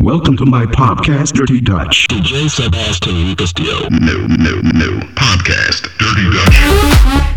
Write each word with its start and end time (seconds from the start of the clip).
Welcome 0.00 0.38
to 0.38 0.46
my 0.46 0.64
podcast, 0.64 1.34
Dirty 1.34 1.60
Dutch. 1.60 2.08
DJ 2.08 2.48
Sebastian 2.48 3.36
Castillo. 3.36 3.86
No, 3.90 4.26
no, 4.28 4.58
no. 4.62 4.98
Podcast, 5.12 5.88
Dirty 5.98 6.30
Dutch. 6.32 7.36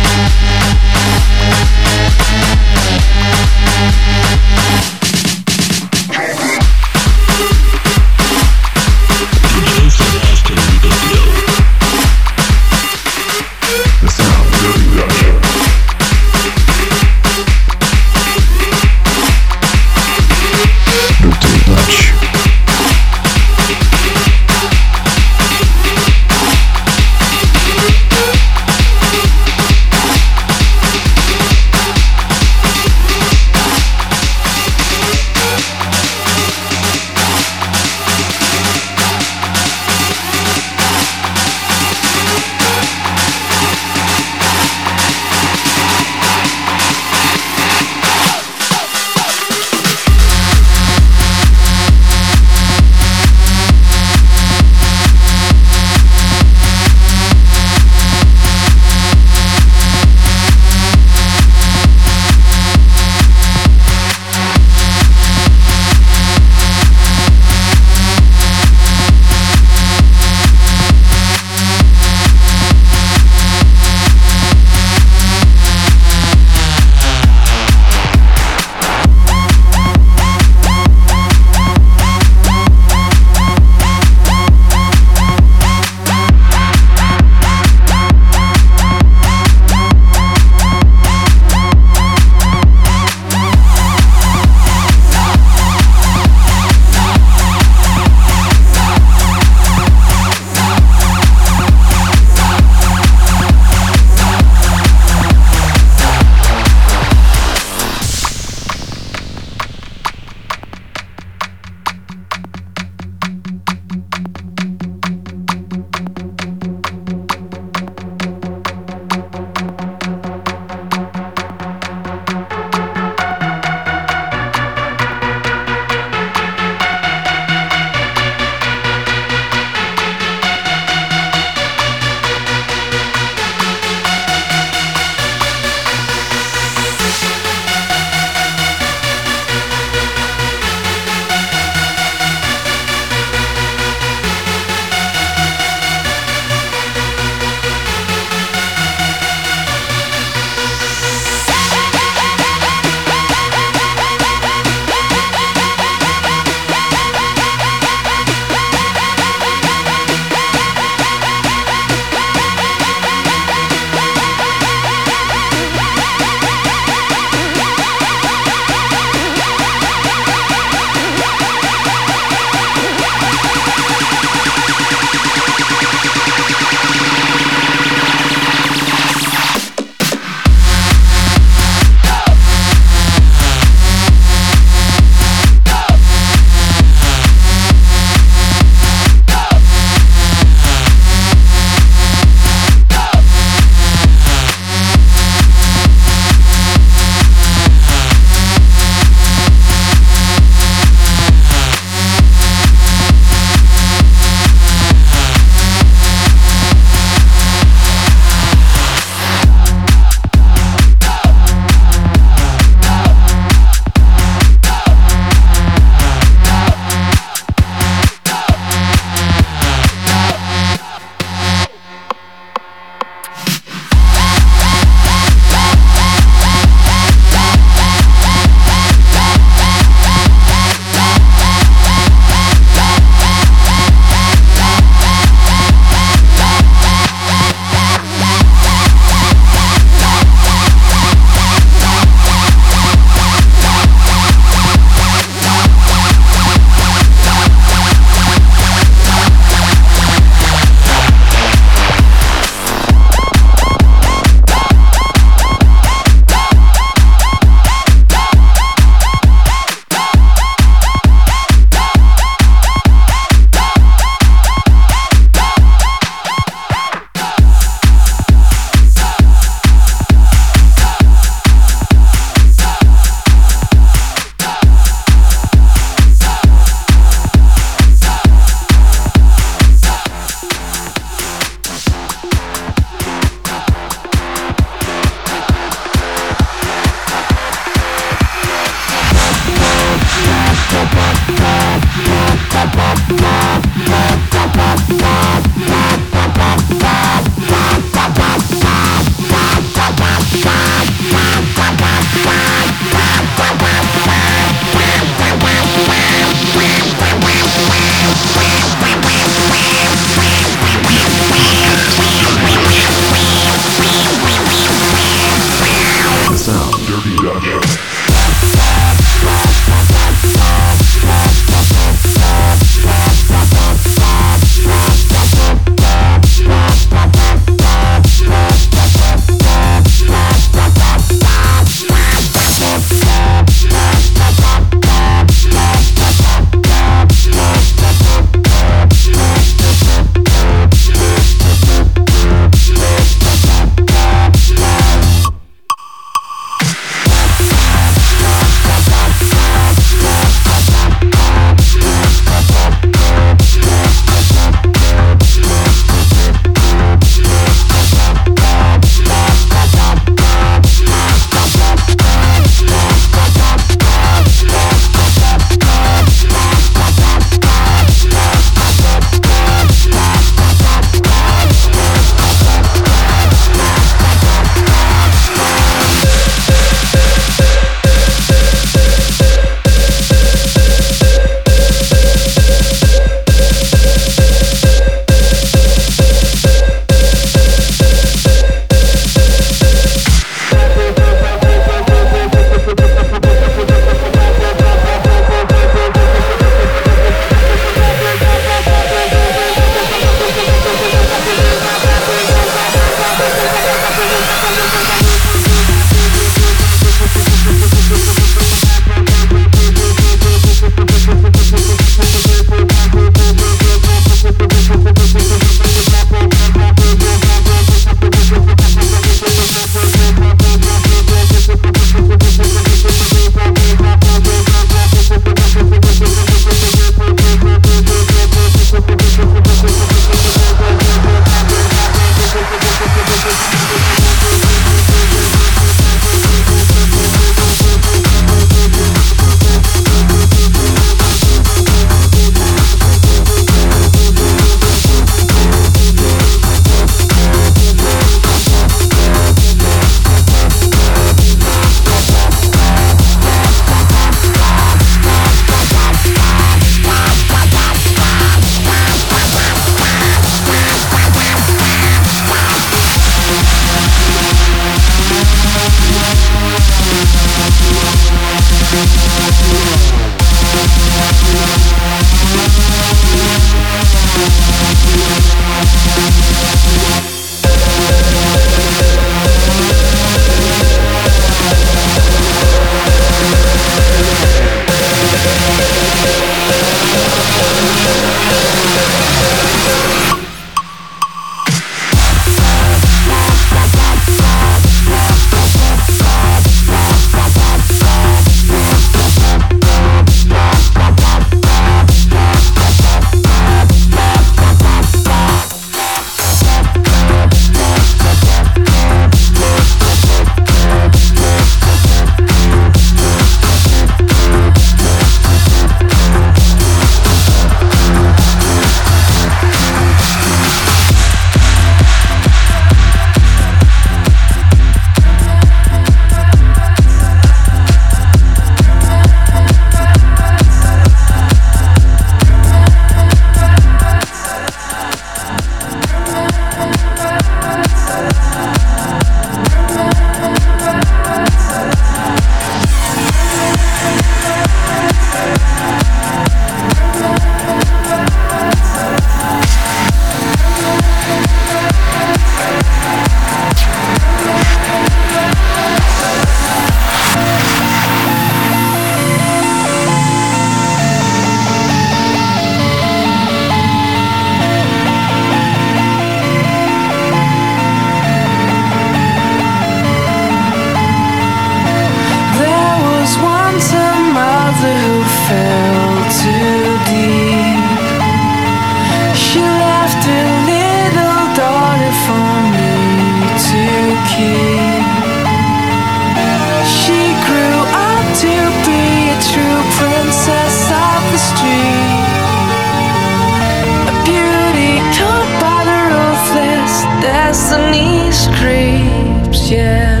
the 597.51 597.69
knees 597.71 598.27
creeps, 598.39 599.51
yeah. 599.51 600.00